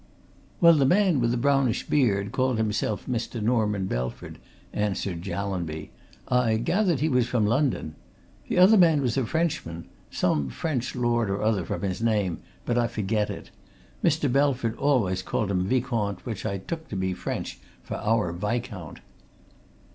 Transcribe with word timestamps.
"Well, 0.59 0.73
the 0.73 0.83
man 0.87 1.19
with 1.19 1.29
the 1.29 1.37
brownish 1.37 1.85
beard 1.85 2.31
called 2.31 2.57
himself 2.57 3.05
Mr. 3.05 3.39
Norman 3.39 3.85
Belford," 3.85 4.39
answered 4.73 5.21
Jallanby. 5.21 5.91
"I 6.27 6.57
gathered 6.57 7.01
he 7.01 7.07
was 7.07 7.27
from 7.27 7.45
London. 7.45 7.93
The 8.47 8.57
other 8.57 8.77
man 8.79 9.03
was 9.03 9.15
a 9.15 9.27
Frenchman 9.27 9.85
some 10.09 10.49
French 10.49 10.95
lord 10.95 11.29
or 11.29 11.43
other, 11.43 11.63
from 11.65 11.83
his 11.83 12.01
name, 12.01 12.39
but 12.65 12.79
I 12.79 12.87
forget 12.87 13.29
it. 13.29 13.51
Mr. 14.03 14.27
Belford 14.33 14.75
always 14.77 15.21
called 15.21 15.51
him 15.51 15.67
Vicomte 15.67 16.25
which 16.25 16.47
I 16.47 16.57
took 16.57 16.87
to 16.89 16.95
be 16.95 17.13
French 17.13 17.59
for 17.83 17.97
our 17.97 18.33
Viscount." 18.33 19.01